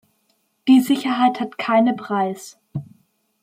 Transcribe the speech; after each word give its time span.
Die 0.67 0.81
Sicherheit 0.81 1.39
hat 1.39 1.59
keine 1.59 1.93
Preis. 1.93 2.57